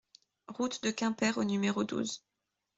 [0.47, 2.23] Route de Quimper au numéro douze